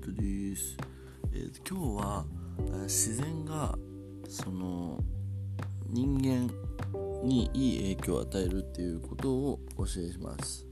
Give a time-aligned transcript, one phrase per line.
[0.00, 0.76] トです、
[1.32, 2.24] えー、今日は、
[2.58, 3.76] え、自然が
[4.28, 4.98] その
[5.88, 6.50] 人間
[7.22, 10.66] にいい影響を与えるっていうことをお教えします。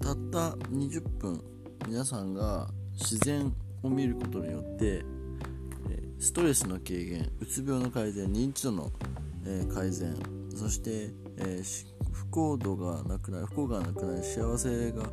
[0.00, 1.42] たった20分
[1.88, 3.52] 皆さんが自然
[3.82, 5.04] を見ることによって
[6.18, 8.92] ストレスの軽減うつ病の改善認知度の
[9.72, 10.16] 改善
[10.54, 11.10] そして
[12.12, 15.04] 不幸度がなくなる不幸がなくなる幸せが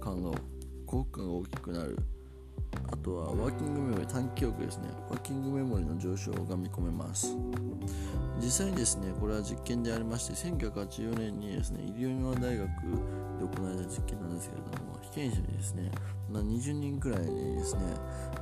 [0.00, 0.32] 感が
[0.94, 1.98] 幸福感が大きくなる。
[2.92, 4.88] あとはワーキングメモリ短期記憶ですね。
[5.10, 7.36] ワーキングメモリの上昇が見込めます。
[8.40, 12.68] 実際にですねこれは実験でありまして1984年にですね医療用大学で
[13.40, 15.90] 行われた実験なんですけれども被験者にですね、
[16.30, 17.82] 20人くらいにですね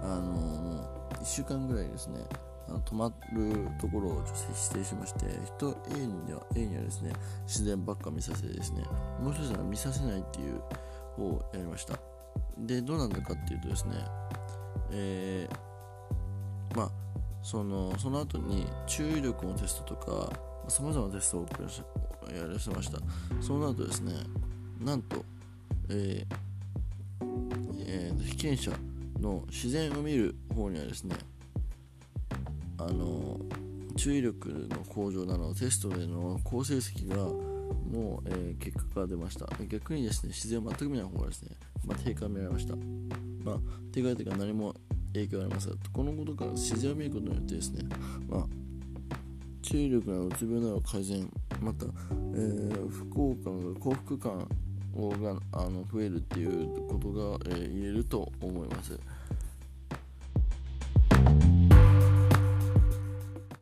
[0.02, 2.20] あの1週間ぐらいですね
[2.68, 7.12] あの泊まるところを指定しまして人 A には A にはですね
[7.46, 8.82] 自然ばっか見させてですね
[9.20, 10.60] もう一つは見させないっていう
[11.16, 12.11] 方をやりました。
[12.58, 13.94] でどうなんだかっていうとですね
[14.92, 16.90] えー、まあ
[17.42, 20.32] そのその後に注意力のテストとか
[20.68, 21.46] さまざまなテストを
[22.34, 22.98] やらせました。
[23.40, 24.14] その後ですね
[24.80, 25.24] なんと、
[25.88, 26.36] えー
[27.86, 28.70] えー、被験者
[29.20, 31.16] の自然を見る方にはですね
[32.78, 33.40] あの
[33.96, 37.26] 注意力の向上などテストでの好成績が
[37.92, 39.46] の、えー、結果が出ました。
[39.66, 41.50] 逆にですね自然を全く見ない方がですね、
[41.84, 42.74] まあ、低下を見られました。
[43.44, 43.56] まあ
[43.92, 44.74] 低下というか何も
[45.12, 47.84] 影響がありますがこのことから自然を見ることによってですね
[48.28, 48.46] まあ
[49.62, 54.48] 注意力などうつ病など改善また、えー、不幸感が幸福感
[54.94, 58.98] があの増えるっていうことが、えー、言えると思います。